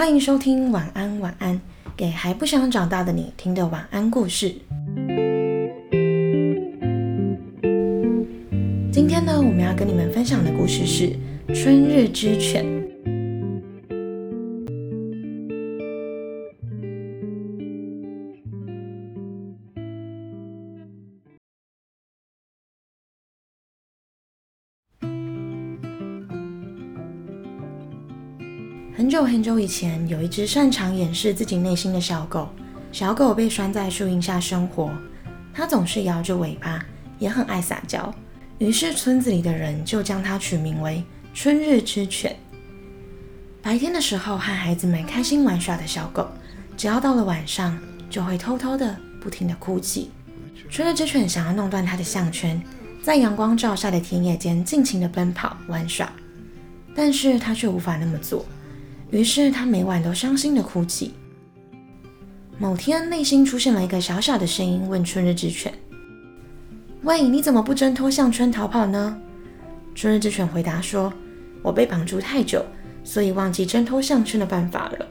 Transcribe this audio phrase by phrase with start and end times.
[0.00, 1.60] 欢迎收听晚安晚安，
[1.94, 4.54] 给还不想长大的你听的晚安故事。
[8.90, 11.12] 今天呢，我们要跟你们分享的故事是
[11.54, 12.64] 《春日之犬》。
[29.40, 32.46] 很久以前，有一只擅长掩饰自己内心的小狗。
[32.92, 34.90] 小狗被拴在树荫下生活，
[35.54, 36.84] 它总是摇着尾巴，
[37.18, 38.14] 也很爱撒娇。
[38.58, 42.36] 于是村子里的人就将它取名为“春日之犬”。
[43.64, 46.28] 白天的时候和孩子们开心玩耍的小狗，
[46.76, 47.78] 只要到了晚上，
[48.10, 50.10] 就会偷偷的不停的哭泣。
[50.68, 52.62] 春日之犬想要弄断它的项圈，
[53.02, 56.12] 在阳光照晒的田野间尽情的奔跑玩耍，
[56.94, 58.44] 但是它却无法那么做。
[59.10, 61.12] 于是他每晚都伤心的哭泣。
[62.58, 65.72] 某天，内心出现了一个小小的声音，问春日之犬
[67.02, 69.16] ：“喂，你怎么不挣脱项圈逃跑呢？”
[69.94, 71.12] 春日之犬回答说
[71.62, 72.64] ：“我被绑住太久，
[73.02, 75.06] 所以忘记挣脱项圈的办法了。”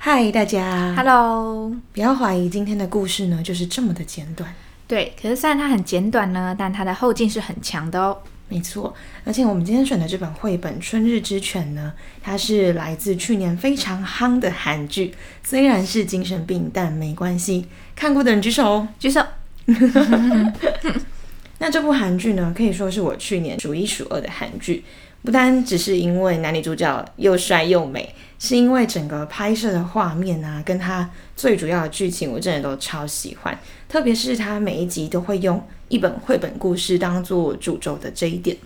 [0.00, 1.74] 嗨，大家，Hello！
[1.92, 4.54] 不要怀疑今天的故事呢，就是这么的简短。
[4.86, 8.16] 对，可是虽然它很简短呢，但它的后劲是很强的哦。
[8.48, 15.12] 没错，而且我们今天选的这本绘本《春日之犬》呢，它是来自去年非常夯的韩剧。
[15.42, 17.66] 虽然是精神病，但没关系。
[17.96, 19.20] 看过的人举手，举手。
[21.58, 24.84] 那这部韩剧呢，可以说是我去年数一数二的韩剧。
[25.28, 33.58] 不单只是因为男女主角又帅又美，是因为整个拍摄的画面啊，跟他最主要的剧情，我真的都超喜欢。
[33.90, 38.56] 特别是他每一集都会用一本绘本故事当做主轴的这一点。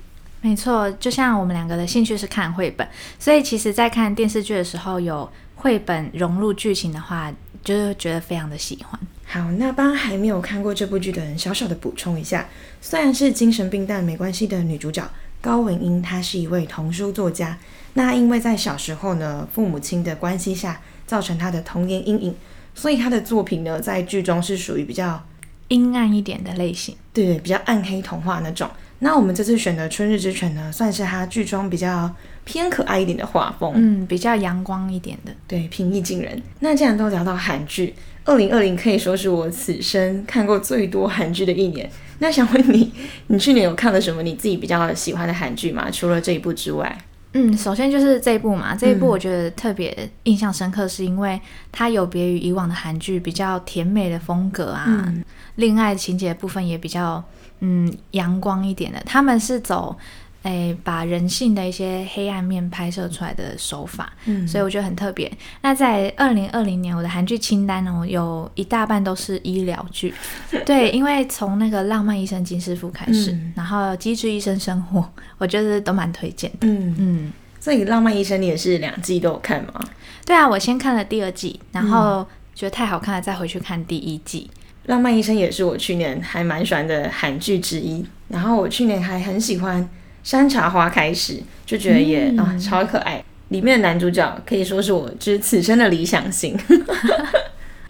[0.41, 2.87] 没错，就像我们两个的兴趣是看绘本，
[3.19, 7.35] 所以其实在看电视剧的时候，有绘本融入剧情的话，
[7.65, 9.01] 就是觉得非常的喜欢。
[9.25, 12.49] 好，那帮还没有看过这部剧的人小小的补充一下，
[12.81, 15.05] 虽然是精神病，但没关系的女主角。
[15.43, 17.59] 高文英，她是一位童书作家。
[17.95, 22.35] 那因为在小时候呢，父母亲的关系下，造成她的童年阴影，
[22.75, 25.23] 所以她的作品呢，在剧中是属于比较
[25.69, 28.71] 阴暗一点的类型，对对，比较暗黑童话那种。
[29.01, 32.09] 那我们这次选的《春日之犬》呢，算是他剧中比较
[32.45, 36.41] 偏可爱一点的画风，嗯，比较阳光一点的，对，平易近人。
[36.61, 37.93] 那既然都聊到韩剧，
[38.25, 41.91] 二零二零可以说是我此生看过最多韩剧的一年。
[42.23, 42.93] 那想问你，
[43.27, 45.91] 你去年有看了什么你自己比较喜欢的韩剧吗？
[45.91, 46.97] 除了这一部之外，
[47.33, 51.41] 嗯，首先就是这一部嘛，这一部我觉得特别印象深刻，是因为
[51.73, 55.13] 它有别于以往的韩剧比较甜美的风格啊，
[55.57, 57.21] 恋爱情节部分也比较
[57.59, 59.97] 嗯阳光一点的，他们是走。
[60.43, 65.31] 诶，把人性的一些黑暗面拍摄出来的手法，嗯，所以我觉得很特别。
[65.61, 70.13] 那在二零二零年，我的韩剧清单哦，有一大半都是医疗剧，
[70.67, 75.01] 对，因为从那个《浪漫医生金师傅》开始，然后《机智医生生活》，
[75.39, 76.59] 我觉得都蛮推荐的。
[76.63, 79.85] 嗯嗯，所以《浪漫医生》你也是两季都有看吗？
[80.27, 84.51] 对啊，我先看了第二季，然后觉得太好看了，再回去看第一季。
[84.87, 89.89] 《浪漫医生》也是我去年还蛮喜欢的韩剧之一，然后我去年还很喜欢。
[90.23, 96.57] 山茶花开始就觉得也啊超可爱，里面的男主角可以说是我之此生的理想型。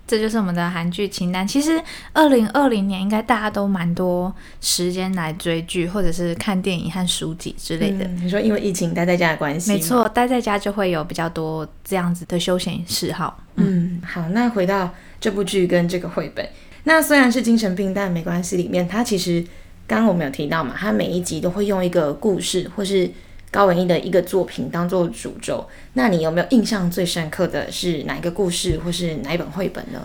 [0.04, 1.46] 这就是我们的韩剧清单。
[1.46, 1.80] 其实
[2.12, 8.04] 二零二零年应该大家都蛮多时间来追剧，或者是看电影和书籍之类的。
[8.20, 9.72] 你说因为疫情待在家的关系？
[9.72, 13.42] 没错，待在家就会有比较多这样子的休闲嗜好。
[13.56, 16.46] 嗯，好，那回到这部剧跟这个绘本，
[16.84, 18.56] 那虽然是精神病，但没关系。
[18.56, 19.42] 里面它其实。
[19.92, 23.10] 刚刚我们有提到嘛，他每一集都会用一个故事或是
[23.50, 25.68] 高文艺的一个作品当做主轴。
[25.92, 30.00] 那你有没有印象最深刻的是哪一个故事或是哪一本绘本呢？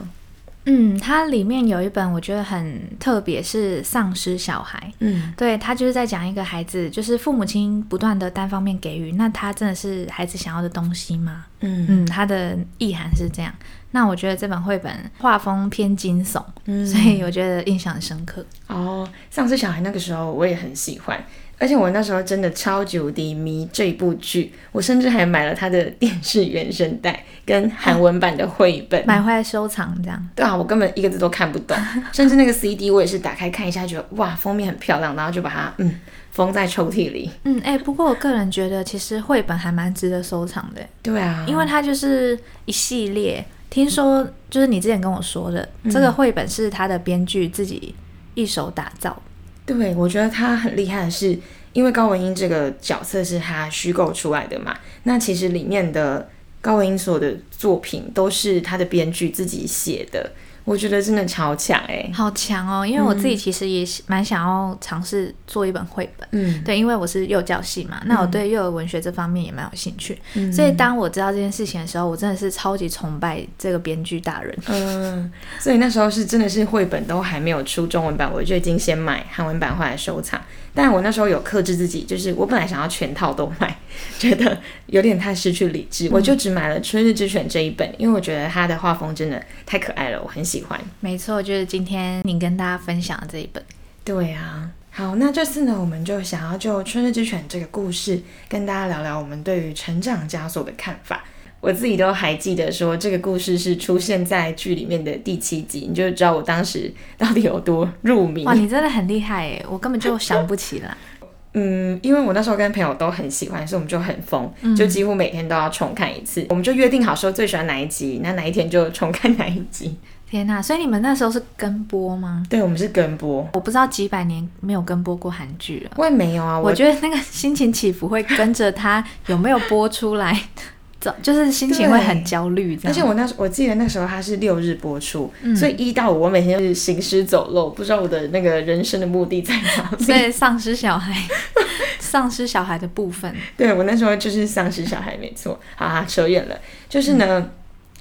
[0.69, 4.91] 嗯，它里面有一本我觉得很特别，是丧尸小孩。
[4.99, 11.45] 嗯，对他就是在讲一个孩子，就是父母亲不断的单方面给予，那他真的是孩子想要的东西吗？
[11.61, 13.53] 嗯嗯，他的意涵是这样。
[13.91, 16.43] 那我觉得这本绘本画风偏惊悚，
[16.85, 18.45] 所以我觉得印象很深刻。
[18.67, 21.17] 哦，丧尸小孩那个时候我也很喜欢，
[21.59, 30.29] 而且我那时候真的超级无敌迷这部剧，我甚至还买了它的电视原声带跟韩文版的绘本，买回来收藏这样。
[30.35, 31.77] 对啊，我根本一个字都看不懂，
[32.13, 35.99] 甚至那个 CD 我也是打开看一下，觉得哇封面很漂亮，然后就把它嗯。
[36.29, 37.31] 封在抽屉里。
[37.45, 40.81] 嗯，哎，不过我个人觉得，其实绘本还蛮值得收藏的。
[41.01, 47.95] 对啊，因为它就是一系列，听说就是你之前跟我说的，嗯这个绘本是他的编剧自己
[48.35, 49.19] 一手打造。
[49.67, 51.37] 对，我觉得他很厉害的是，
[51.73, 54.73] 因为高文英这个角色是他虚构出来的嘛，
[55.03, 56.29] 那其实里面的
[56.61, 60.31] 高文英所有的作品都是他的编剧自己写的，
[60.67, 62.85] 我觉得真的超强哎、好强哦！
[62.85, 74.53] 因为我自己其实也蛮想要尝试做一本绘本，嗯，对，因为我是幼教系嘛，那我对幼儿文学这方面也蛮有兴趣，嗯所以当我知道这件事情的时候，我真的是超级崇拜这个编剧大人。
[74.65, 80.41] 嗯，所以那时候是真的是绘本都还没有出中文版，我就已经先买韩文版回来收藏。
[80.73, 83.75] 但我那时候有克制自己，就是我本来想要全套都买，
[84.19, 84.55] 觉得
[84.85, 90.79] 有点太失去理智，我就只买了《春日之犬》这一本，因为我觉得它的画风真的太可爱了，我很喜欢。
[90.99, 93.63] 没错，就是今天你跟大家分享的这一本。
[94.03, 101.23] 对啊，好，那这次呢，我们就想要就《春日之犬》这个故事跟大家聊聊我们对于成长枷锁的看法。
[101.59, 108.45] 我自己都还记得说，这个故事是出现在剧里面的第七集，你就知道我当时到底有多入迷。
[108.45, 109.65] 哇，你真的很厉害诶！
[109.67, 110.95] 我根本就想不起来。
[111.53, 116.45] 嗯，因为我那时候跟朋友都很喜欢，所以我们就很疯，就几乎每天都要重看一次。
[116.49, 119.97] 我们就约定好说最喜欢哪一集，那哪一天就重看哪一集。
[120.29, 120.61] 天呐！
[120.61, 122.43] 所以你们那时候是跟播吗？
[122.49, 125.91] 对，我们是跟播，我不知道几百年没有跟播过韩剧了。
[125.95, 130.37] 我也没有啊，我觉得那个心情起伏会跟着它有没有播出来，
[130.99, 132.77] 走就是心情会很焦虑。
[132.83, 140.03] 而且我那时我记得那时候它是六日播出，嗯所以一到五我每天就是行尸走肉，不知道我的那个人生的目的在哪里。
[140.03, 141.15] 所以丧失小孩，
[141.99, 143.33] 丧失小孩的部分。
[143.55, 145.57] 对我那时候就是丧尸小孩，没错。
[145.75, 146.57] 好啊，扯远了。
[146.89, 147.49] 就是呢，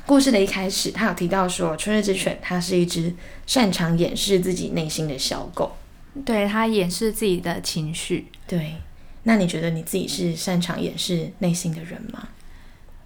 [0.06, 3.12] 故事的一开始，他有提到说，春日之犬它是一只
[3.47, 5.76] 擅长掩饰自己内心的小狗。
[6.25, 8.29] 对他掩饰自己的情绪。
[8.47, 8.76] 对，
[9.25, 12.29] 那你觉得你自己是擅长掩饰内心的人吗？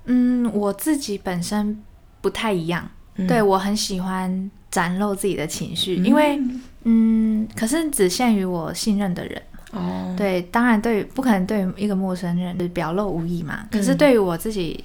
[0.05, 1.83] 嗯，我自己本身
[2.21, 6.41] 不太一样，嗯对我很喜欢展露自己的情绪，因为
[6.85, 9.43] 嗯，可是只限于我信任的人。
[9.73, 13.67] 哦，对，当然对于不可能对一个陌生人是表露无遗嘛。
[13.71, 14.85] 可是嗯对于我自己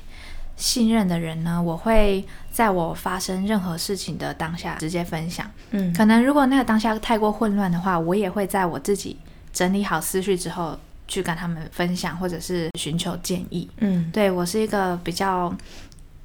[0.55, 5.49] 信任的人呢，我会在我发生任何事情的当下直接分享。
[5.71, 9.17] 嗯可能如果那个当下太过混乱的话，我也会在我自己
[9.51, 13.69] 整理好思绪之后去跟他们分享，或者是寻求建议。
[13.79, 15.53] 嗯对我是一个比较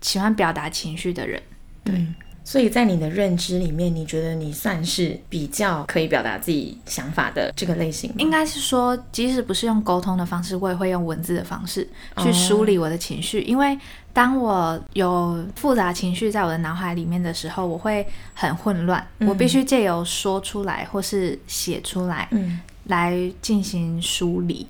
[0.00, 1.42] 喜欢表达情绪的人。
[1.82, 2.14] 对嗯
[2.50, 8.16] 所以在你的认知里面，你觉得你算是比较可以表达自己想法的这个类型吗？
[8.18, 13.42] 应该是说，即使不是用沟通的方式，我也会用文字的方式去哦梳理我的情绪。
[13.42, 13.78] 因为
[14.12, 18.04] 当我有复杂情绪在我的脑海里面的时候，我会
[18.34, 24.66] 很混乱，嗯我必须借由说出来或是写出来，嗯来进行梳理，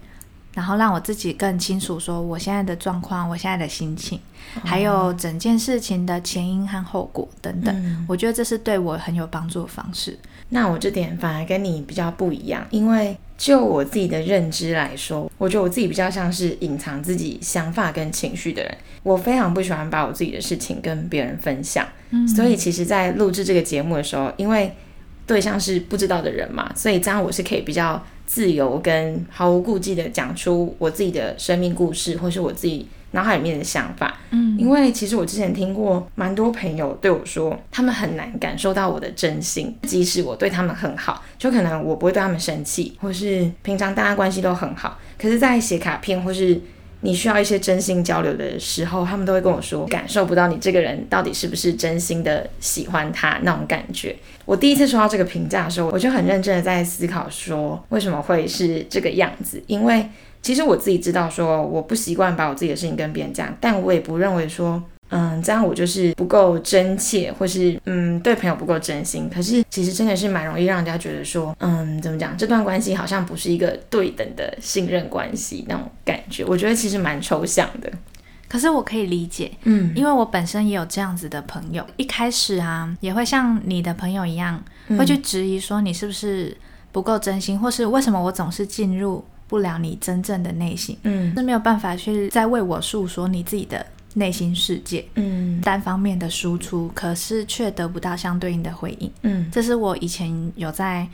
[0.55, 4.19] 然后让我自己更清楚说我现在的状况、我现在的心情，
[4.65, 7.75] 还有整件事情的前因和后果等等。
[7.75, 10.19] 嗯我觉得这是对我很有帮助的方式。
[10.49, 18.77] 那我这点反而跟你比较不一样，因为就我自己的认知来说，我觉得我自己比较像是隐藏自己想法跟情绪的人。
[19.05, 24.75] 我非常不喜欢把我自己的事情跟别人分享，嗯所以其实，在录制这个节目的时候，因为
[25.27, 34.17] 对象是不知道的人嘛，所以这样我是可以比较自由跟毫无顾忌的讲出我自己的生命故事，或是我自己脑海里面的想法。
[34.31, 46.61] 嗯因为其实我之前听过蛮多朋友对我说，他们很难感受到我的真心，即使我对他们很好，就可能我不会对他们生气，或是平常大家关系都很好，可是，在写卡片或是
[47.03, 54.15] 你需要一些真心交流的时候，他们都会跟我说，感受不到你这个人到底是不是真心的喜欢他那种感觉。
[54.45, 59.63] 我第一次收到这个评价的时候，我就很认真的在思考说，为什么会是这个样子？
[59.67, 60.07] 因为
[60.43, 69.29] 其实我自己知道，说我不习惯把我自己的事情跟别人讲，但我也不认为说，嗯，这样我就是不够真切，或是嗯对朋友不够真心。
[69.29, 76.45] 可是其实真的是蛮容易让人家觉得说，嗯，怎么讲，这段关系好像不是一个对等的信任关系那种感觉。
[76.45, 77.91] 我觉得其实蛮抽象的。
[78.49, 84.61] 可是我可以理解，嗯因为我本身也有这样子的朋友，一开始啊也会像你的朋友一样，
[84.99, 86.57] 会去质疑说你是不是
[86.91, 95.61] 不够真心，或是为什么我总是进入不了你真正的内心，嗯是没有办法去再为我诉说你自己的内心世界，嗯。
[95.61, 99.49] 单方面的输出，可是却得不到相对应的回应，嗯。
[99.51, 101.07] 这是我以前有在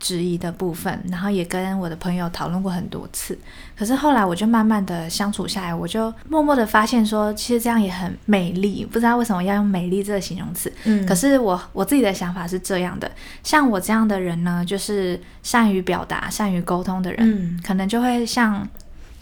[0.00, 3.38] 质疑的部分，然后也跟我的朋友讨论过很多次。
[3.78, 8.84] 可是后来我就慢慢的相处下来，我就默默的发现说，其实这样也很美丽。
[8.84, 11.06] 不知道为什么要用美丽这个形容词，嗯。
[11.06, 13.08] 可是我我自己的想法是这样的：
[13.44, 17.60] 像我这样的人呢，就是善于表达、善于沟通的人，嗯。
[17.62, 18.68] 可能就会像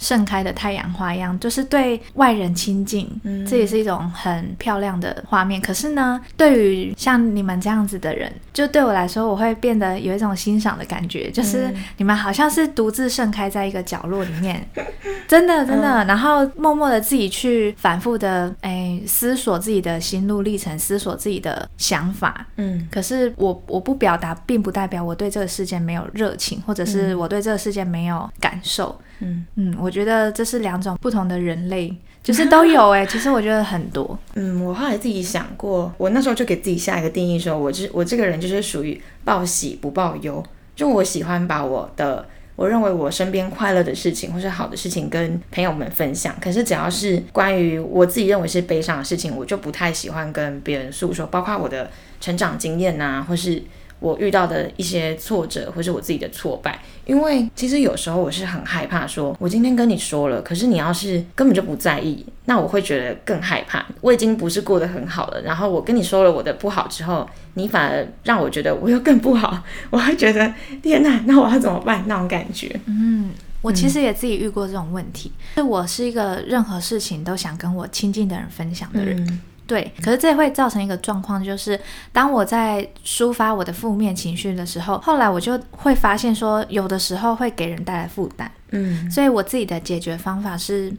[0.01, 5.61] 盛开的太阳花一样，就是对外人亲近，嗯这也是一种很漂亮的画面。
[5.61, 14.67] 可是呢，对于像你们这样子的人，就对我来说，我会变得有一种欣赏的感觉，就是嗯你们好像是独自盛开在一个角落里面，
[15.29, 22.47] 真的真嗯的，然后默默的自己去反复的哎思索自己的心路历程，思索自己的想法。
[22.57, 28.99] 嗯可是我我不表达，并不代表我对这个世界没有热情，或者是我对这个世界没有感受。
[29.21, 34.19] 嗯嗯，我觉得这是两种不同的人类，就是都有哎、其实我觉得很多。
[34.35, 40.43] 嗯，我后来自己想过，我那时候就给自己下一个定义说，我就是我这个人就是属于报喜不报忧，
[40.75, 42.27] 就我喜欢把我的。
[42.57, 53.63] 我认为我身边快乐的事情或是好的事情跟朋友们分享，可是只要是关于我自己认为是悲伤的事情，我就不太喜欢跟别人诉说，包括我的成长经验呐、或是
[54.01, 56.81] 我遇到的一些挫折，或是我自己的挫败。
[57.07, 63.85] 因为其实有时候我是很害怕说，我今天跟你说了，可是你要是根本就不在意，那我会觉得更害怕。
[64.01, 70.53] 我已经不是过得很好了，然后我跟你说了我的不好之后，你反而让我觉得我又更不好，我会觉得
[70.83, 72.05] 天哪，那我要怎么办？
[72.07, 72.81] 那种感觉。
[72.87, 79.41] 嗯，我其实也自己遇过这种问题，就我是一个任何事情都想跟我亲近的人分享的人。
[79.71, 81.79] 对，可是这会造成一个状况，就是
[82.13, 88.51] 当我在抒发我的负面情绪的时候，后来我就会发现说，有的时候会给人带来负担。
[88.73, 90.93] 嗯所以我自己的解决方法是，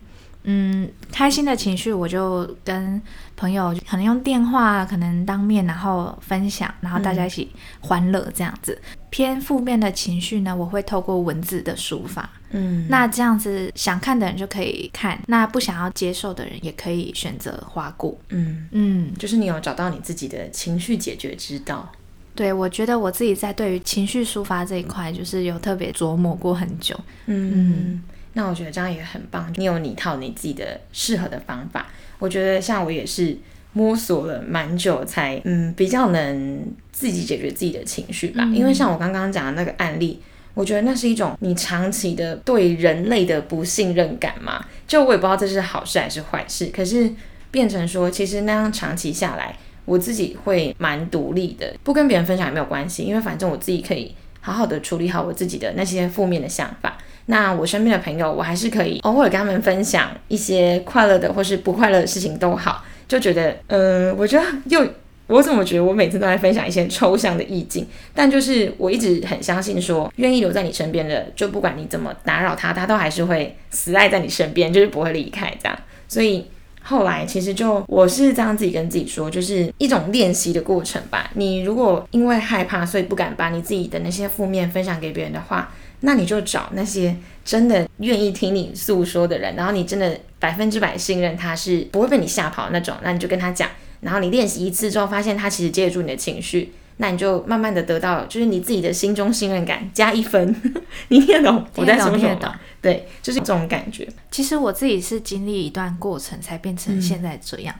[0.44, 3.02] 嗯，开心的情绪我就跟
[3.36, 8.80] 朋友可能用电话，可能当面，然后分享，然后大家一起欢乐这样子。
[9.10, 12.30] 偏负面的情绪呢，我会透过文字的抒发。
[12.52, 18.18] 嗯，那这样子想看的人就可以看，那不想要接受的人也可以选择划过。
[18.30, 21.90] 嗯，嗯，就是你有找到你自己的情绪解决之道。
[22.34, 26.98] 对，我觉得我自己在对于情绪抒发这一块，就是有特别琢磨过很久。
[27.26, 28.02] 嗯，
[28.34, 31.88] 那我觉得这样也很棒，你有你一套你自己的适合的方法。
[32.20, 33.38] 我觉得像我也是
[33.74, 38.44] 摸索了蛮久才，嗯，比较能自己解决自己的情绪吧。
[38.46, 40.22] 嗯因为像我刚刚讲的那个案例，
[40.54, 44.64] 我觉得那是一种你长期的对人类的不信任感嘛。
[44.88, 47.10] 就我也不知道这是好事还是坏事，可是
[47.50, 56.98] 变成说，其实那样长期下来，我自己会蛮独立的，不跟别人分享也没有关系，因为反正我自己可以好好的处理好我自己的那些负面的想法。
[57.32, 64.86] 那我身边的朋友，我还是可以偶尔跟他们分享一些快乐的或是不快乐的事情都好，就觉得，嗯，我觉得又。
[65.28, 75.80] 我怎么觉得我每次都在分享一些抽象的意境，但就是我一直很相信说，愿意留在你身边的，就不管你怎么打扰他，他都还是会死赖在你身边，就是不会离开这样。
[76.10, 76.48] 所以
[76.84, 81.32] 后来其实就我是这样自己跟自己说，就是一种练习的过程吧。
[81.36, 85.72] 你如果因为害怕，所以不敢把你自己的那些负面分享给别人的话，
[86.02, 87.16] 那你就找那些
[87.46, 93.70] 真的愿意听你诉说的人，然后你真的百分之百信任他是不会被你吓跑的那种，那你就跟他讲。
[94.02, 100.56] 然后你练习一次之后，发现他其实接得住你的情绪，那你就慢慢的得到就是你自己的心中信任感加一分。
[101.10, 102.60] 你听得懂我在说什么吗？
[102.82, 104.08] 对，就是这种感觉。
[104.32, 107.76] 其实我自己是经历一段过程才变成现在这样。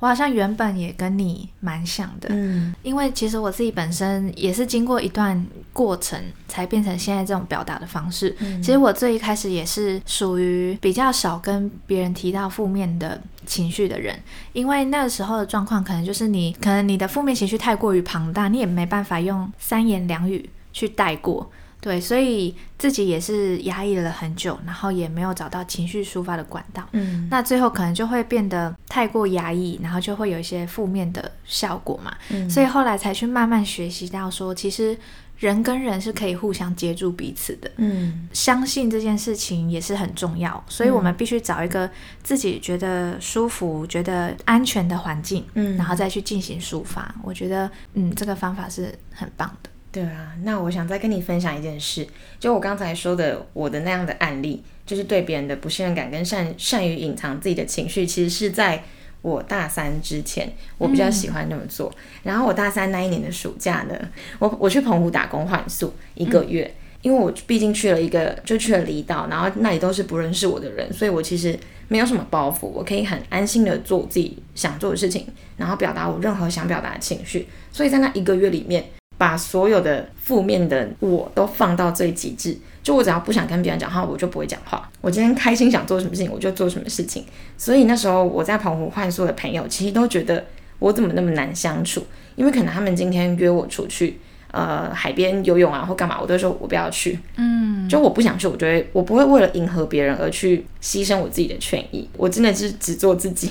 [0.00, 8.34] 我好像原本也跟你蛮像的，嗯因为其实我自己本身也是经过一段过程才变成现在这种表达的方式。
[8.40, 14.18] 嗯其实我最一开始也是属于比较少跟别人提到负面的情绪的人，
[14.52, 21.50] 因为那个时候的状况可能就是你可能你的负面情绪太过于庞大，你也没办法用三言两语去带过。
[21.80, 26.86] 对，所以自己也是压抑了很久，然后也没有找到情绪抒发的管道。
[26.92, 32.14] 嗯那最后可能就会变得太过压抑，然后就会有一些负面的效果嘛。
[32.28, 34.94] 嗯所以后来才去慢慢学习到说，其实
[35.38, 37.70] 人跟人是可以互相接住彼此的。
[37.76, 41.88] 嗯相信这件事情也是很重要，所以我们必须找一个
[42.22, 47.14] 自己觉得舒服、觉得安全的环境，嗯然后再去进行抒发。
[47.22, 49.69] 我觉得，嗯，这个方法是很棒的。
[49.92, 52.06] 对啊，那我想再跟你分享一件事，
[52.38, 58.84] 就我刚才说的我的那样的案例，就是对别人的不信任感跟善善于隐藏自己的情绪，其实是在
[59.22, 61.92] 我大三之前，我比较喜欢那么做。
[62.22, 63.98] 然后我大三那一年的暑假呢，
[64.38, 66.74] 我我去澎湖打工换宿一个月。
[67.02, 77.48] 因为我毕竟去了一个，就去了离岛，然后那里都是不认识我的人，所以我其实没有什么包袱，我可以很安心的做自己想做的事情，然后表达我任何想表达的情绪。
[77.72, 78.84] 所以在那一个月里面，
[79.20, 82.56] 把所有的负面的我都放到最极致。
[82.82, 84.90] 就我只要不想跟别人讲话，我就不会讲话。
[85.02, 87.22] 我今天开心想做什么事情，我就做什么事情。
[87.58, 90.42] 所以那时候我在澎湖换宿的朋友，其实都觉得
[90.78, 92.02] 我怎么那么难相处，
[92.34, 94.18] 因为可能他们今天约我出去，
[94.52, 97.18] 呃海边游泳啊或干嘛，我都说我不要去。
[97.36, 103.50] 嗯，就我不想去，我觉得我不会为了迎合别人而去牺牲我自己的权益，我真的是只做自己。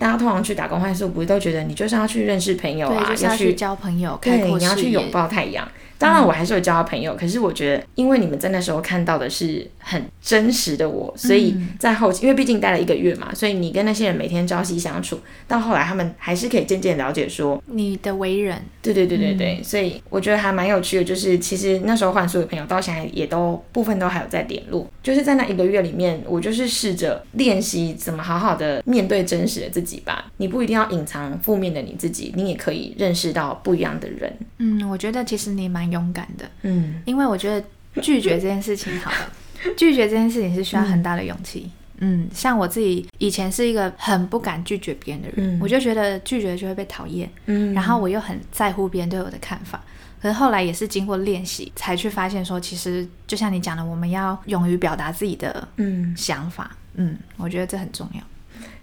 [0.00, 5.70] 大家通常去打工换宿，不是都觉得你就是要去认识朋友啊，要去交朋友，对，你要去拥抱太阳。
[6.00, 18.56] 当然，我还是有交到朋友，可是我觉得，因为你们在那时候看到的是很真实的我，所以在后期，因为毕竟待了一个月嘛，所以你跟那些人每天朝夕相处，到后来他们还是可以渐渐了解说你的为人。
[18.80, 30.32] 对对对对对，所以我觉得还蛮有趣的，就是其实那时候换宿的朋友到现在也都部分都还有在联络，就是在那一个月里面，我就是试着练习怎么好好的面对真实的自己吧。
[30.38, 34.34] 你不一定要隐藏负面的你自己，你也可以认识到不一样的人。
[34.56, 35.89] 嗯，我觉得其实你蛮。
[35.90, 37.66] 勇敢的，嗯，因为我觉得
[38.02, 39.16] 拒绝这件事情，好了，
[39.76, 49.82] 拒绝这件事情是需要很大的勇气，嗯，像我自己以前是一个很不敢拒绝别人的人，我就觉得拒绝就会被讨厌，嗯，然后我又很在乎别人对我的看法，
[50.22, 56.14] 可是后来也是经过练习，才去发现说，其实就像你讲的，我们要勇于表达自己的嗯。
[56.16, 58.20] 想法，嗯，我觉得这很重要。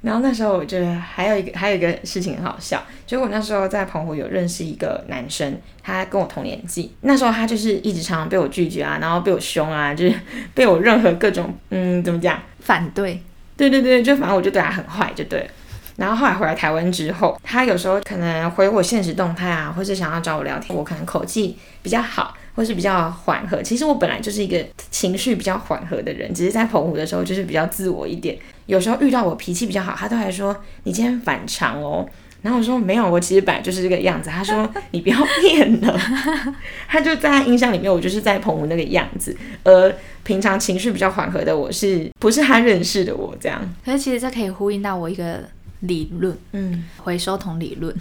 [0.02, 10.16] 然后那时候我觉得还有一个还有一个事情很好笑，就我那时候在澎湖有认识一个男生，他跟我同年纪，那时候他就是一直常常被我拒绝啊，然后被我凶啊，就是
[10.54, 13.22] 被我任何各种嗯怎么讲反对，
[13.56, 15.50] 对对对，就反正我就对他很坏就对。
[15.98, 22.38] 然后后来回来台湾之后，他有时候可能回我现实动态啊，或是想要找我聊天，我可能口气比较好。
[22.58, 28.36] 或是比较缓和，其实我本来就是一个情绪比较缓和的人，只是在澎湖的时候就是比较自我一点。
[28.66, 32.04] 有时候遇到我脾气比较好，他都还说你今天反常哦。
[32.42, 34.32] 然后我说没有，我其实本来就是这个样子。
[34.32, 36.00] 他说你不要变了。
[36.90, 43.62] 他就在他印象里面，我就是在澎湖那个样子，而平常情绪比较缓和的我是不是他认识的我这样？
[43.86, 45.44] 可是其实这可以呼应到我一个。
[45.82, 47.96] 理论，嗯，回收桶理论，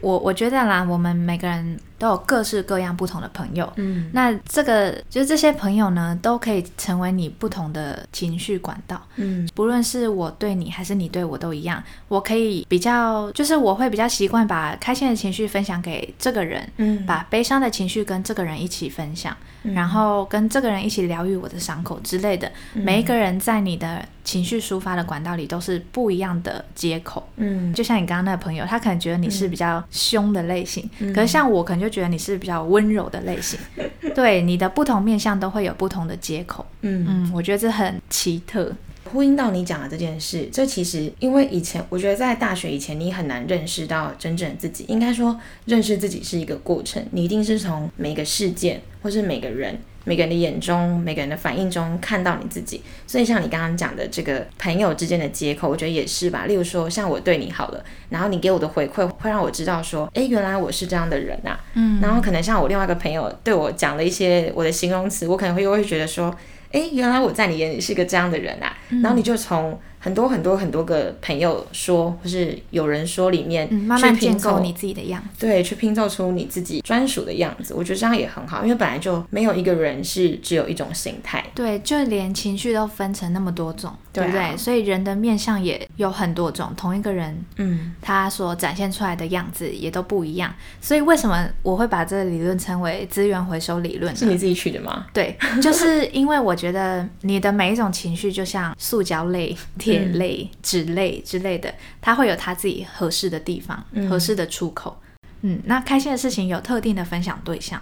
[0.00, 19.36] 我我觉得啦，我们每个人都有各式各样不同的朋友，嗯，那这个就是这些朋友呢，都可以成为你不同的情绪管道，嗯，不论是我对你还是你对我都一样，我可以比较，就是我会比较习惯把开心的情绪分享给这个人，嗯，把悲伤的情绪跟这个人一起分享。
[19.74, 27.28] 然后跟这个人一起疗愈我的伤口之类的，每一个人在你的情绪抒发的管道里都是不一样的接口。
[27.36, 33.58] 嗯，就像你刚刚那个朋友，他可能觉得你是比较凶的类型，可是像我可能就觉得你是比较温柔的类型。
[34.14, 36.66] 对，你的不同面相都会有不同的接口。
[36.82, 38.72] 嗯嗯，我觉得这很奇特。
[39.08, 44.84] 呼应到你讲的这件事，这其实因为以前我觉得在大学以前，你很难认识到真正的自己。
[44.88, 52.82] 应该说，认识自己是一个过程，你一定是从每个事件，或是每个人、每个人的眼中、每个人的反应中看到你自己。
[53.06, 56.46] 所以像你刚刚讲的这个朋友之间的接口，我觉得也是吧。
[56.46, 61.58] 例如说，像我对你好了，然后你给我的回馈会让我知道说，哎，原来我是这样的人呐。
[61.74, 62.00] 嗯。
[62.00, 66.34] 然后可能像我另外一个朋友对我讲了一些我的形容词，我可能会又会觉得说。
[66.72, 69.78] 哎，原来我在你眼里是个这样的人啊，然后你就从。
[70.08, 77.74] 很多很多很多个朋友说，或是有人说，里面慢慢建构你自己的样子，对，去拼凑出你自己专属的样子。
[77.74, 81.44] 我觉得这样也很好，因为本来就没有一个人是只有一种形态。
[81.54, 84.56] 对，就连情绪都分成那么多种，对不对？
[84.56, 90.50] 所以人的面相也有很多种，同一个人，嗯，他所展现出来的样子也都不一样。
[90.80, 94.16] 所以为什么我会把这个理论称为资源回收理论？
[94.16, 95.04] 是你自己取的吗？
[95.12, 99.54] 对，就是因为我觉得你的每一种情绪就像塑胶类。
[99.76, 105.00] 铁 类、纸类之类的，它会有它自己合适的地方、合适的出口。
[105.42, 107.80] 嗯，那开心的事情有特定的分享对象，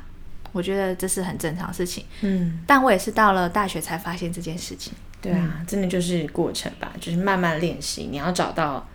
[0.53, 2.05] 我觉得这是很正常的事情。
[2.21, 4.93] 嗯，但我也是到了大学才发现这件事情。
[5.23, 8.87] 对啊，真的就是过程吧，就是慢慢练习，你要找到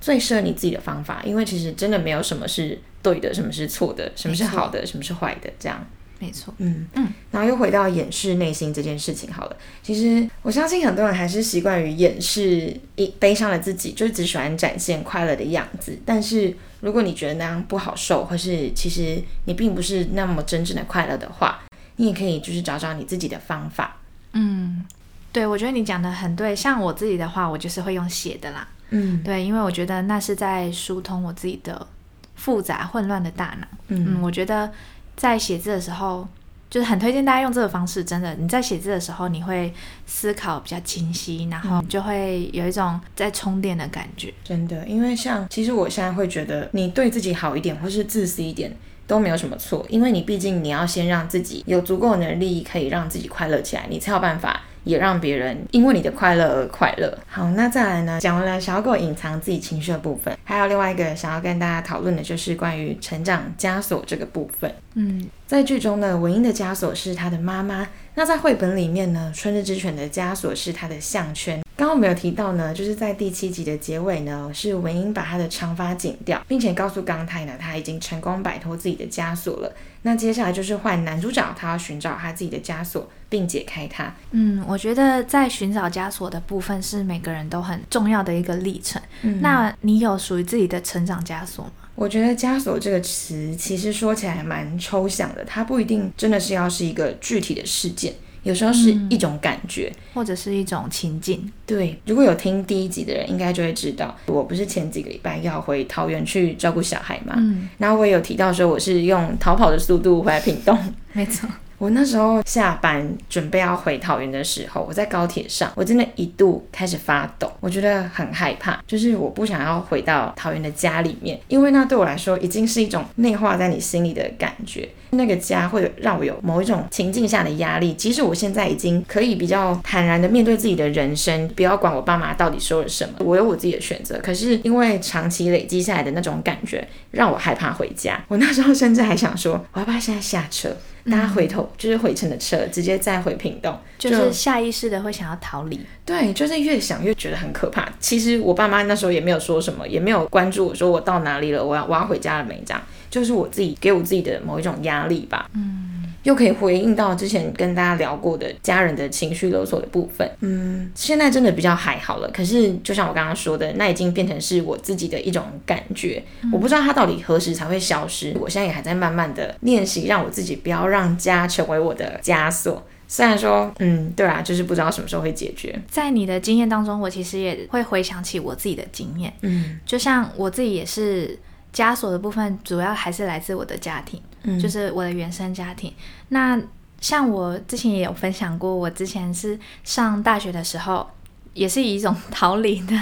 [0.00, 1.22] 最适合你自己的方法。
[1.24, 5.84] 因为其实真的没有什么是对的，什么是错的，什么是好的，什么是坏的，这样。
[6.24, 9.56] 没错，嗯嗯，然后又回到掩饰内心这件事情好了。
[9.82, 15.98] 其实我相信很多人还是习惯于掩饰一悲伤的自己，就是只喜欢展现快乐的样子。
[16.06, 21.62] 但是如果你觉得那样不好受，或是其实你并不是那么真正的快乐的话，
[21.96, 23.98] 你也可以就是找找你自己的方法。
[24.32, 24.82] 嗯，
[25.30, 26.56] 对，我觉得你讲的很对。
[26.56, 28.66] 像我自己的话，我就是会用写的啦。
[28.88, 31.86] 嗯，对，因为我觉得那是在疏通我自己的
[32.34, 33.66] 复杂混乱的大脑。
[33.88, 34.72] 嗯，我觉得。
[35.16, 36.26] 在写字的时候，
[36.70, 38.02] 就是很推荐大家用这个方式。
[38.02, 39.72] 真的，你在写字的时候，你会
[40.06, 44.32] 思考比较清晰，然后你就会有一种在充电的感觉。
[44.42, 49.86] 真的，因为像其实我现在会觉得，你对自己好一点，或是自私一点，都没有什么错。
[49.88, 57.18] 因为你毕竟你要先让自己有足够的能力，可以让自己快乐起来，你才有办法也让别人因为你的快乐而快乐。
[57.26, 58.20] 好，那再来呢？
[58.20, 64.72] 讲完了小狗隐藏自己情绪的部分，还有另外一个想要跟大家讨论的就是关于成长枷锁这个部分。
[64.94, 67.88] 嗯，在剧中呢，文英的枷锁是他的妈妈。
[68.14, 71.60] 那在绘本里面呢，春日之犬的枷锁是他的项圈。
[71.76, 79.74] 刚刚我们有提到呢，就是在第七集的结尾呢，是文英把她的长发剪掉，并且告诉刚太呢，她已经成功摆脱自己的枷锁了。
[80.02, 84.14] 那接下来就是换男主角，他要寻找他自己的枷锁，并解开它。
[84.32, 89.00] 嗯，我觉得在寻找枷锁的部分是每个人都很重要的一个历程。
[89.22, 91.72] 嗯那你有属于自己的成长枷锁吗？
[91.94, 98.12] 我觉得枷锁这个词其实说起来蛮抽象的，它不一定真的是要是一个具体的事件，
[98.44, 101.50] 有时候是一种感觉，或者是一种情境。
[101.66, 110.78] 对，如果有听第一集的人，应该就会知道，我不是前几个礼拜要回桃园去照顾小孩嘛，嗯，然后我也有提到说我是用逃跑的速度回来屏东，
[111.12, 111.48] 没错。
[111.76, 140.76] 我那时候下班准备要回桃园的时候，我在高铁上，我真的一度开始发抖，我觉得很害怕，就是我不想要回到桃园的家里面，因为那对我来说已经是一种内化在你心里的感觉，那个家会让我有某一种情境下的压力，即使我现在已经可以比较坦然的面对自己的人生，不要管我爸妈到底说了什么，我有我自己的选择，可是因为长期累积下来的那种感觉，让我害怕回家，我那时候甚至还想说，我要不要现在下车？
[141.10, 145.78] 大家回头就是回程的车，直接再回屏东，就是下意识的会想要逃离。
[146.04, 147.86] 对，就是越想越觉得很可怕。
[148.00, 152.62] 其实我爸妈那时候也没有说什么，也没有关注我说我到哪里了，我要我要回家了没？
[152.64, 155.48] 这样就是我自己给我自己的某一种压力吧。
[155.54, 155.93] 嗯。
[156.24, 160.28] 又可以回应到之前跟大家聊过的家人的情绪勒索的部分。
[160.40, 162.30] 嗯，现在真的比较还好了。
[162.32, 166.22] 可是就像我刚刚说的，那已经变成是我自己的一种感觉。
[166.52, 168.34] 我不知道它到底何时才会消失。
[168.40, 172.82] 我现在也还在慢慢的练习，让我自己不要让家成为我的枷锁。
[173.06, 175.78] 虽然说，嗯，对啊，就是不知道什么时候会解决。
[175.88, 179.30] 在你的经验当中，我其实也会回想起我自己的经验。
[179.42, 181.38] 嗯，就像我自己也是。
[181.74, 185.92] 枷锁的部分主要还是来自我的家庭，嗯，就是我的原生家庭。
[186.28, 186.56] 那
[187.00, 191.10] 像我之前也有分享过，我之前是上大学的时候，
[191.52, 192.96] 也是以一种逃离的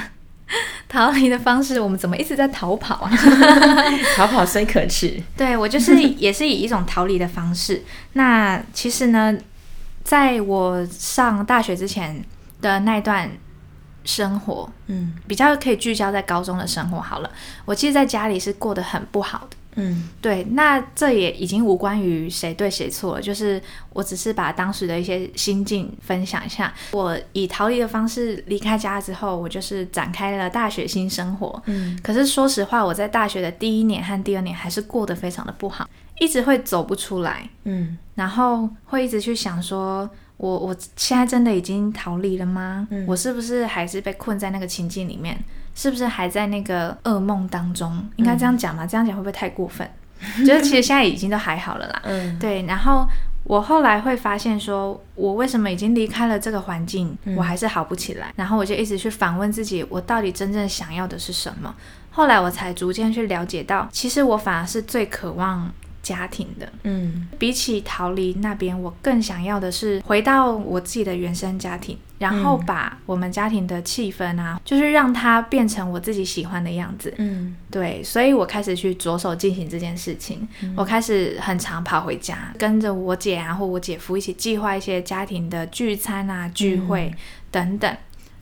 [0.89, 1.79] 逃离的方式。
[1.79, 3.13] 我们怎么一直在逃跑啊？
[4.17, 5.23] 逃跑虽可耻。
[5.37, 7.83] 对我就是也是以一种逃离的方式。
[8.15, 9.37] 那其实呢，
[10.03, 12.25] 在我上大学之前
[12.63, 13.31] 的那段。
[14.05, 17.31] 生活，嗯，比较可以聚焦在高中的生活好了。
[17.65, 20.45] 我其实在家里是过得很不好的，嗯，对。
[20.51, 23.61] 那这也已经无关于谁对谁错了，就是
[23.93, 26.73] 我只是把当时的一些心境分享一下。
[26.93, 31.99] 我以逃离的方式离开家之后，我就是展开了大学新生活，嗯。
[32.03, 35.89] 可是说实话，我在大学的第一年和第二年还是过得非常的不好，
[36.19, 40.09] 一直会走不出来，嗯，然后会一直去想说。
[40.43, 42.89] 我我现在真的已经逃离了吗？
[43.07, 45.39] 我是不是还是被困在那个情境里面？
[45.73, 48.05] 是不是还在那个噩梦当中？
[48.17, 48.85] 应该这样讲吗？
[48.85, 49.89] 这样讲会不会太过分？
[50.45, 52.03] 就是其实现在已经都还好了啦。
[52.03, 52.63] 嗯， 对。
[52.67, 53.07] 然后
[53.45, 58.33] 我后来会发现，说我为什么已经离开了这个环境，我还是好不起来。
[58.35, 61.73] 然后我就一直去反问自己，我到底真正想要的是什么？
[62.11, 65.73] 后来我才逐渐去了解到，其实我反而是最渴望。
[66.03, 87.15] 家庭的，嗯，比起逃离那边，我更想要的是回到我自己的原生家庭，然后把我们家庭的气氛啊，就是让它变成我自己喜欢的样子，嗯，对，所以我开始去着手进行这件事情，我开始很常跑回家，跟着我姐啊或我姐夫一起计划一些家庭的聚餐啊、聚会
[87.53, 87.97] 等等，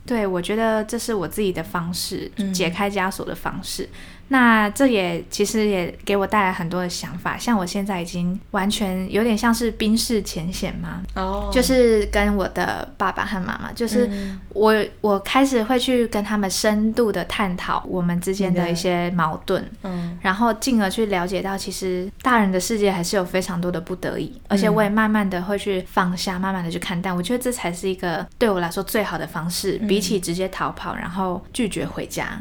[0.06, 3.86] 对我觉得这是我自己的方式，解开枷锁的方式。
[4.32, 14.08] 那这也其实也给我带来很多的想法，像我现在已经完全有点像是冰释前嫌嘛，哦，就是跟我的爸爸和妈妈，就是
[14.50, 32.40] 我我开始会去跟他们深度的探讨我们之间的一些矛盾，嗯，然后进而去了解到，其实大人的世界还是有非常多的不得已，而且我也慢慢的会去放下，慢慢的去看淡，我觉得这才是一个对我来说最好的方式，比起直接逃跑，然后拒绝回家。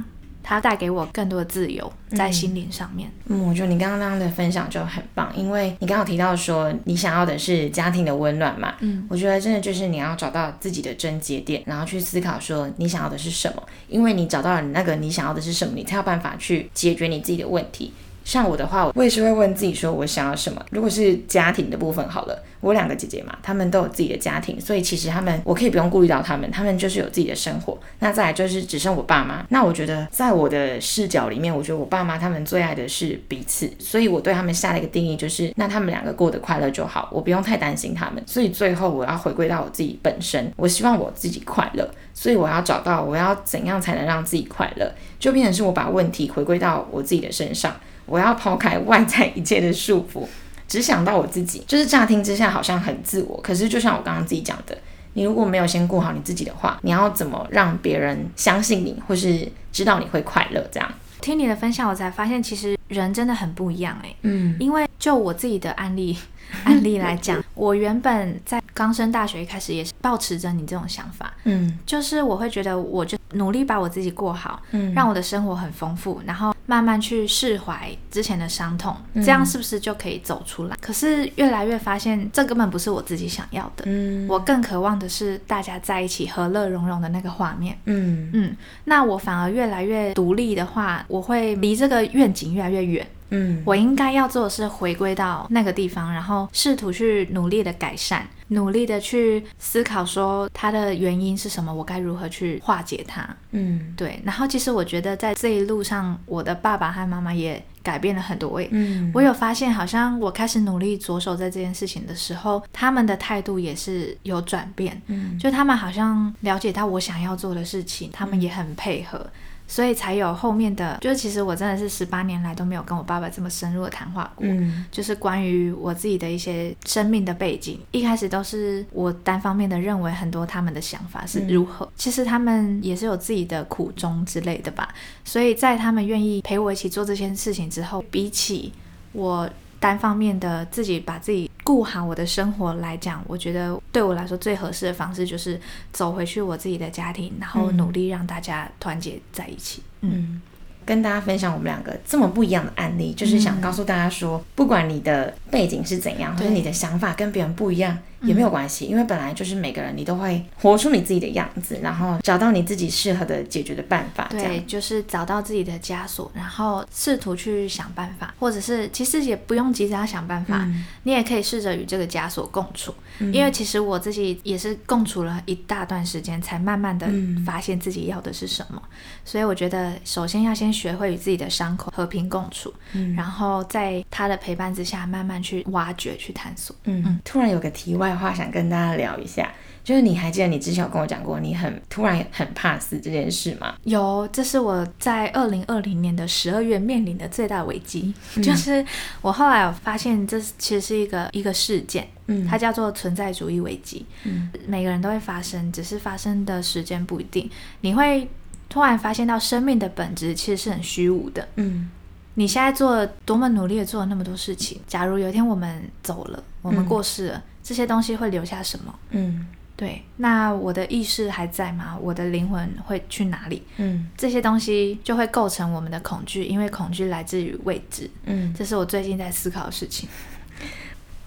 [0.50, 3.08] 它带给我更多的自由，在心灵上面。
[3.28, 8.74] 嗯，我觉得你刚刚那样的分享就很棒，因为你刚刚提到说你想要的是家庭的温暖嘛。
[8.80, 13.62] 嗯，我觉得真的就是你要找到自己的症结点，然后去思考说你想要的是什么。
[13.88, 17.94] 因为你找到了那个你想要的是什么，你才有办法去解决你自己的问题。
[18.30, 20.64] 像我的话，我也是会问自己说，我想要什么。
[20.70, 27.76] 如果是家庭的部分好了，我两个姐姐嘛，她们都有自己的家庭，所以其实她们我可以不用顾虑到她们，她们就是有自己的生活。
[27.98, 38.22] 那再来就是只剩我爸妈，那我觉得在我的视角里面，我觉得我爸妈他们最爱的是彼此，所以我对他们下了一个定义，就是那他们两个过得快乐就好，我不用太担心他们。
[38.28, 47.76] 所以最后我要回归到我自己本身，我希望我自己快乐，所以我要找到我要怎样才能让自己快乐，就变成是我把问题回归到我自己的身上。
[48.10, 50.26] 我要抛开外在一切的束缚，
[50.68, 51.64] 只想到我自己。
[51.68, 54.78] 就是乍听之下好像很自我，可是就像我刚刚自己讲的，
[55.14, 60.68] 你如果没有先顾好你自己的话，你要怎么让别人相信你，或是知道你会快乐？
[60.72, 60.92] 这样
[61.22, 64.16] 听你的分享，我才发现其实人真的很不一样哎。
[64.24, 66.18] 嗯，因为就我自己的案例
[66.64, 76.56] 案例来讲， 我原本在刚升大学一开始也是保持着你这种想法，嗯，就是我会觉得我就努力把我自己过好，嗯，让我的生活很丰富，然后。
[76.70, 80.78] 慢慢去释怀之前的伤痛，这样是不是就可以走出来？
[80.80, 83.86] 可是越来越发现，这根本不是我自己想要的。
[83.88, 87.76] 嗯，我更渴望的是大家在一起和乐融融的那个画面。
[87.86, 93.08] 嗯嗯，那我反而越来越独立的话，我会离这个愿景越来越远。
[93.32, 103.28] 嗯，我应该要做的是回归到那个地方，然后试图去努力的改善，努力的去思考说它的原因是什么，我该如何去化解它。
[103.52, 104.22] 嗯，对。
[104.24, 108.62] 然后其实我觉得在这一路上，我的爸爸和妈妈也改变了很多。
[108.72, 115.02] 嗯，我有发现，好像我开始努力着手在这件事情的时候，他们的态度也是有转变。
[115.08, 119.26] 嗯，就他们好像了解到我想要做的事情，他们也很配合。
[119.70, 124.48] 所以才有后面的，就是其实我真的是十八年来都没有跟我爸爸这么深入的谈话过，
[124.92, 127.80] 就是关于我自己的一些生命的背景。
[127.92, 134.90] 一开始都是我单方面的认为很多他们的想法是如何，其实他们也是有自己的苦衷之类的吧。
[135.24, 138.74] 所以在他们愿意陪我一起做这件事情之后，比起
[139.12, 139.48] 我。
[139.80, 145.60] 单方面的自己把自己顾好我的生活来讲，我觉得对我来说最合适的方式就是
[145.92, 149.82] 走回去我自己的家庭，然后努力让大家团结在一起。
[150.02, 150.42] 嗯。
[150.86, 164.28] 跟大家分享我们两个这么不一样的案例，就是想告诉大家说，不管你的背景是怎样，或者你的想法跟别人不一样，也没有关系，因为本来就是每个人你都会活出你自己的样子，然后找到你自己适合的解决的办法。
[164.30, 170.68] 对，就是找到自己的枷锁，然后试图去想办法，或者是其实也不用急着要想办法，
[171.04, 172.94] 你也可以试着与这个枷锁共处。
[173.34, 177.06] 因为其实我自己也是共处了一大段时间，才慢慢的
[177.46, 178.82] 发现自己要的是什么。
[179.26, 182.74] 所以我觉得，首先要先学会与自己的伤口和平共处，
[183.16, 186.74] 然后在他的陪伴之下，慢慢去挖掘、去探索。
[186.86, 187.20] 嗯嗯。
[187.26, 189.52] 突然有个题外话想跟大家聊一下，
[189.84, 193.76] 就是你还记得你之前有跟我讲过，你很突然很怕死这件事吗？
[193.84, 198.86] 有，这是我在二零二零年的十二月面临的最大危机，就是
[199.22, 202.08] 我后来有发现，这其实是一个一个事件。
[202.48, 204.06] 它叫做存在主义危机。
[204.24, 207.50] 嗯，每个人都会发生，只是发生的时间不一定。
[207.82, 208.30] 你会
[208.70, 211.48] 突然发现到生命的本质其实是很虚无的。
[211.56, 211.90] 嗯，
[212.36, 218.94] 你现在做多么努力的做了那么多事情，假如有一天我们走了，我们过世了，这些东西会留下什么？
[219.12, 219.46] 嗯，
[219.76, 220.02] 对。
[220.18, 221.98] 那我的意识还在吗？
[222.02, 223.64] 我的灵魂会去哪里？
[223.78, 228.10] 嗯，这些东西就会构成我们的恐惧，因为恐惧来自于未知。
[228.26, 230.10] 嗯，这是我最近在思考的事情。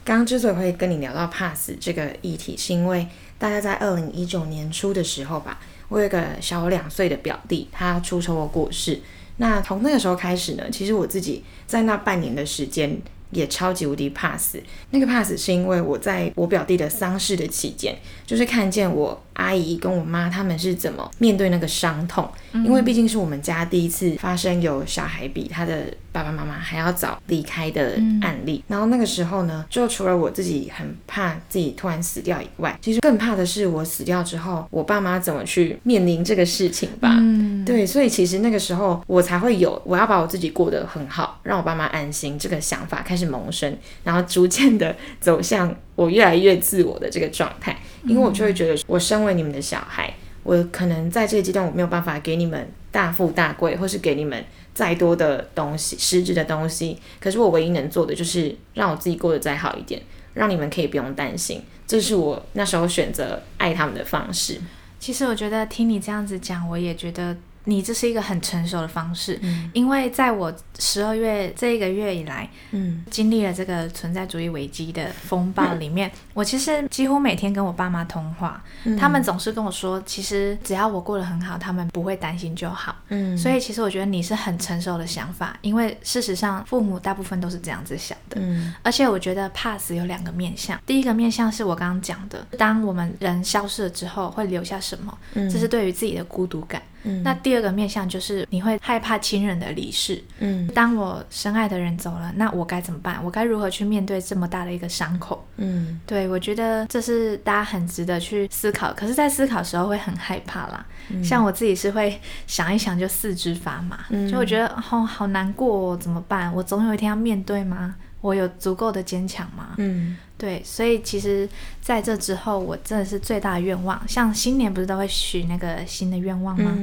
[0.04, 3.06] 刚 刚之所以会跟你聊到怕死这个议题，是因为
[3.38, 9.00] 大家在二零一九年初的时候吧，我有一个小我两岁的表弟，他出车祸过世。
[9.36, 13.00] 那从那个时候开始呢，其实我自己在那半年的时间
[13.32, 14.62] 也超级无敌怕死。
[14.90, 19.20] 那个怕死是因为我在我表弟的丧事的期间，就是看见我。
[19.34, 22.28] 阿姨跟我妈他们是怎么面对那个伤痛？
[22.52, 28.62] 因为毕竟是我们家第一次发生有小孩比他的爸爸妈妈还要早离开的案例。
[28.68, 37.16] 然后那个时候呢，就除了我自己很怕自己突然死掉以外，其实更怕的是我死掉之后，我爸妈怎么去面临这个事情吧。
[37.64, 47.74] 对，所以其实那个时候我才会有我要把我自己过得很好，让我爸妈安心这个想法开始萌生，然后逐渐的走向我越来越自我的这个状态。
[48.04, 56.98] 因为我就会觉得，我因为你们的小孩，我可能在这个阶段我没有办法给你们大富大贵，或是给你们再多的东西、实质的东西。
[57.20, 60.02] 可是我唯一能做的就是让我自己过得再好一点，
[60.34, 61.62] 让你们可以不用担心。
[61.86, 64.60] 这是我那时候选择爱他们的方式。
[64.98, 69.40] 其实我觉得听你这样子讲，我也觉得你这是一个很成熟的方式，
[69.72, 78.62] 因为在我十二月这一个月以来，嗯，经历了这个存在主义危机的风暴里面， 我其实几乎每天跟我爸妈通话，
[78.98, 82.96] 他们总是跟我说，其实只要我过得很好，他们不会担心就好。
[83.08, 88.40] 嗯，所以其实我觉得你是很成熟的想法，因为事实上父母大部分都是这样子想的。
[88.40, 96.82] 嗯，而且我觉得 pass 有两个面向，第一个面向是我刚刚讲的，当我们人消失了之后会留下什么，这是对于自己的孤独感。
[97.24, 100.22] 那第二个面向就是你会害怕亲人的离世。
[100.38, 103.22] 嗯，当我深爱的人走了，那我该怎么办？
[103.24, 105.46] 我该如何去面对这么大的一个伤口？
[105.56, 108.92] 嗯，对，我觉得这是大家很值得去思考。
[108.92, 110.84] 可是，在思考的时候会很害怕啦。
[111.22, 116.52] 像我自己是会想一想就四肢发麻，就我觉得哦好难过，怎么办？
[116.54, 117.96] 我总有一天要面对吗？
[118.22, 119.74] 我有足够的坚强吗？
[119.76, 121.46] 嗯，对，所以其实
[121.82, 126.74] 在这之后，我真的是最大的愿望，像新年不是都会许那个新的愿望吗？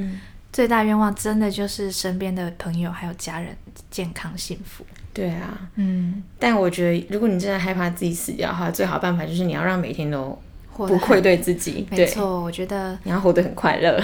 [0.52, 3.56] 最大愿望真的就是身边的朋友还有家人
[3.90, 4.84] 健康幸福。
[5.14, 10.38] 对啊，嗯，但我觉得如果你真的害怕自己死掉的话，最好的办法就是你要让每天都
[10.76, 11.86] 不愧对自己。
[11.90, 14.02] 没错，我觉得你要活得很快乐，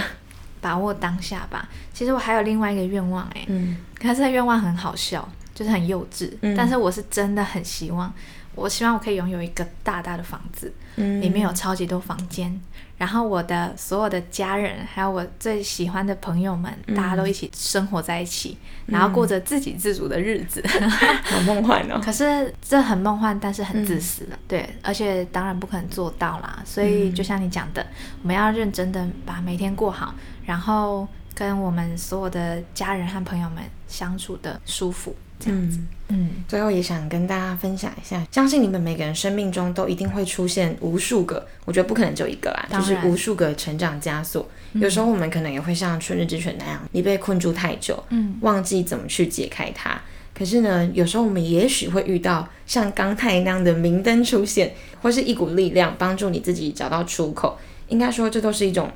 [0.59, 1.69] 把握当下吧。
[1.93, 5.27] 其实我还有另外一个愿望，哎，嗯，可是这个愿望很好笑。
[5.57, 8.13] 就是很幼稚，但是我是真的很希望，
[8.53, 12.61] 我希望我可以拥有一个大大的房子，里面有超级多房间，
[12.95, 20.63] 然后我的所有的家人，还有我最喜欢的朋友们，大家都一起生活在一起，然后过着自给自足的日子，
[21.25, 21.99] 好梦幻哦！
[22.05, 26.61] 可是这很梦幻，但是很自私的，对，而且当然不可能做到啦。
[26.63, 27.83] 所以就像你讲的，
[28.21, 30.13] 我们要认真的把每天过好，
[30.45, 35.15] 然后跟我们所有的家人和朋友们相处的舒服。
[35.39, 44.49] 这样子，嗯，最后也想跟大家分享一下，相信你们每个人生命中都一定会出现无数个，我觉得不可能就一个啦，就是无数个成长枷锁。
[44.73, 50.01] 有时候我们可能也会像春日之犬那样，你被困住太久，嗯，忘记怎么去解开它。
[50.33, 57.57] 可是呢，有时候我们也许会遇到像刚太那样的明灯出现，或是一股力量帮助你自己找到出口。
[57.87, 58.91] 应该说，这都是一种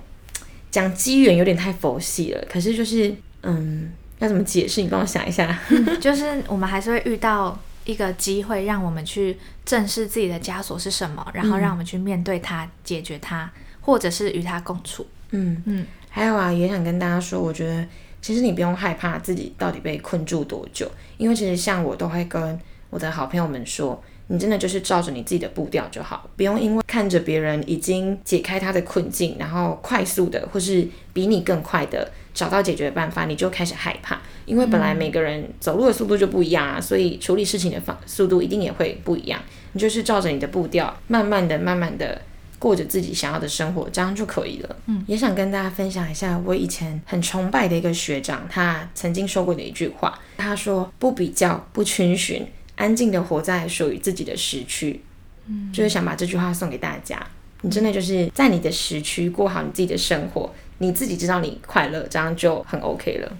[0.69, 2.45] 讲机缘有点太佛系了。
[2.49, 3.91] 可是就是，嗯。
[4.21, 4.81] 要怎么解释？
[4.81, 5.59] 你帮我想一下。
[5.99, 15.05] 就是我们还是会遇到一个机会，让我们去正视自己的枷锁是什么，然后让我们去面对它、解决它，或者是与它共处。
[15.31, 15.85] 嗯嗯。
[16.09, 17.85] 还有啊，也想跟大家说，我觉得
[18.21, 24.01] 其实你不用害怕自己到底被困住多久，因为其实像我都会跟我的好朋友们说。
[24.27, 34.19] 你真的就是照着你自己的步调就好，不用因为看着别人已经解开他的困境，然后快速的或是比你更快的找到解决办法，你就开始害怕。
[34.45, 39.39] 因为本来每个人走路的速度就不一样啊，所以处理事情的方速度一定也会不一样。
[39.73, 42.21] 你就是照着你的步调，慢慢的、慢慢的
[42.59, 44.75] 过着自己想要的生活，这样就可以了。
[44.87, 54.99] 嗯，也想跟大家分享一下我以前很崇拜的一个学长，他曾经说过的一句话，他说：“不比较，不群寻。”安静的活在属于自己的时区，
[55.45, 57.23] 嗯，就是想把这句话送给大家。
[57.61, 63.31] 你真的就是在你的时区过好你自己的生活，你自己知道你快乐，这样就很 OK 了。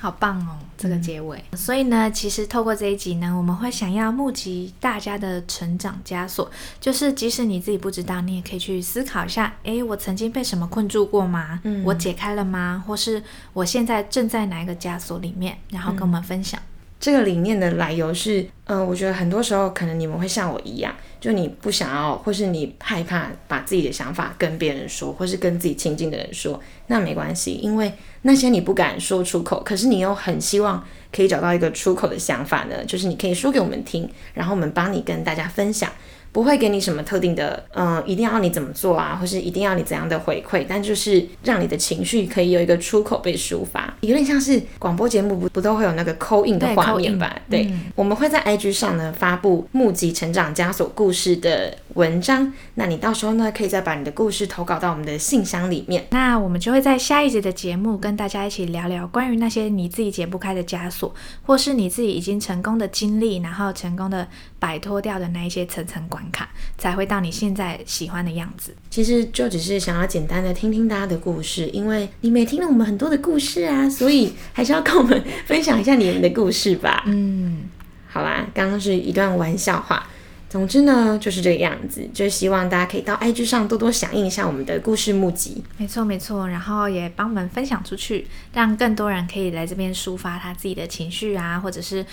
[0.00, 1.44] 好棒哦，这个结尾。
[1.52, 6.50] 所以呢，其实透过这一集呢，我们会想要募集大家的成长枷锁，
[6.80, 11.60] 就是即使你自己不知道，你也可以去思考一下：诶，我曾经被什么困住过吗？
[11.62, 12.82] 嗯，我解开了吗？
[12.86, 13.22] 或是
[13.52, 15.58] 我现在正在哪一个枷锁里面？
[15.68, 16.60] 然后跟我们分享。
[17.00, 35.90] 这个理念的来由是，嗯，我觉得很多时候可能你们会像我一样，就你不想要，或是你害怕把自己的想法跟别人说，或是跟自己亲近的人说，那没关系，因为那些你不敢说出口，可是你又很希望可以找到一个出口的想法呢，就是你可以说给我们听，然后我们帮你跟大家分享。
[36.32, 47.36] 不会给你什么特定的，嗯，一定要你怎么做啊，或是一定要你怎样的回馈，但就是让你的情绪可以有一个出口被抒发，有点像是广播节目不不都会有那个扣印的画面吧？
[47.50, 61.12] 对，我们会在 IG 上呢发布募集成长枷锁故事的文章，那你到时候呢可以再把你的故事投稿到我们的信箱里面，那我们就会在下一集的节目跟大家一起聊聊关于那些你自己解不开的枷锁，
[61.44, 64.28] 或是你自己已经成功的经历，然后成功的
[64.60, 66.19] 摆脱掉的那一些层层关。
[66.32, 68.74] 卡才会到你现在喜欢的样子。
[68.90, 77.04] 其实就只是想要简单的听听大家的故事，因为你们也听了我们很多的故事啊，所以还是要跟我们分享一下你们的故事吧。
[77.06, 77.62] 嗯，
[78.08, 80.06] 好啦，刚刚是一段玩笑话。
[80.48, 85.62] 总之呢，就是这个样子，就是希望大家可以到 IG 上多多响应一下我们的故事募集。
[85.76, 92.04] 没错没错，然后也帮我们分享出去，让更多人可以来这边抒发他自己的情绪啊，或者是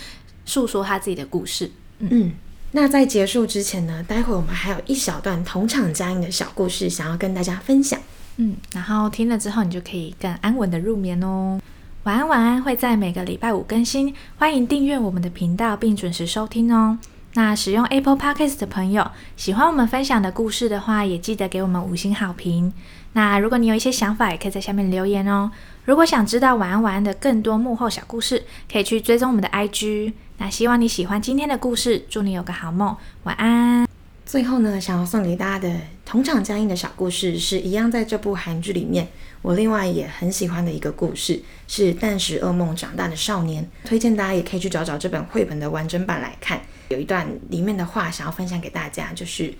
[0.44, 1.68] 诉说他自己的故事。
[1.98, 2.32] 嗯嗯。
[2.72, 7.98] 那在结束之前呢，待会我们还有一小段同场加映的小故事，想要跟大家分享。
[8.36, 11.60] 嗯，然后听了之后，你就可以更安稳的入眠哦。
[12.04, 16.98] 晚安晚安会在每个礼拜五更新，欢迎订阅我们的频道并准时收听哦。
[17.34, 22.72] 那使用 Apple Podcast 的朋友，喜欢我们分享的故事的话，也记得给我们五星好评。
[23.14, 25.50] 那如果你有一些想法，也可以在下面留言哦。
[25.84, 30.12] 如果想知道晚安晚安的更多幕后小故事，可以去追踪我们的 IG。
[30.36, 33.88] 那希望你喜欢今天的故事，祝你有个好梦，晚安。
[34.24, 39.08] 最后呢，想要送给大家的同场加映的小故事，是一样在这部韩剧里面，
[39.40, 43.64] 我另外也很喜欢的一个故事，是《但使噩梦长大的少年》。
[43.88, 46.60] 推荐大家也可以去找找这本绘本的完整版来看。
[46.90, 49.54] 有一段里面的话想要分享给大家，就是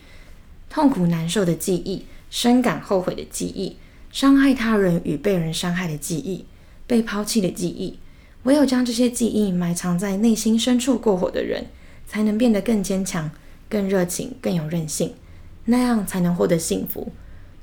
[0.69, 3.77] 痛苦难受的记忆，深感后悔的记忆，
[4.11, 6.45] 伤害他人与被人伤害的记忆，
[6.87, 7.99] 被抛弃的记忆。
[8.45, 11.67] 唯有将这些记忆埋藏在内心深处过火的人，
[12.07, 13.31] 才能变得更坚强。
[13.71, 15.13] 更热情，更有韧性，
[15.67, 17.13] 那样才能获得幸福。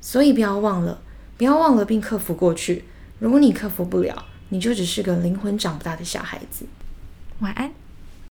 [0.00, 1.02] 所以不要忘了，
[1.36, 2.84] 不要忘了并克服过去。
[3.18, 6.64] 如果你克服不了，你就只是个灵魂长不大的小孩子。
[7.40, 7.72] 晚安。